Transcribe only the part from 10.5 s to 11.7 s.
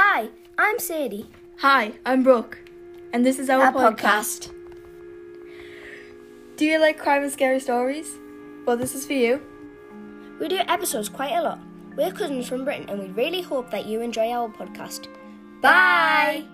episodes quite a lot.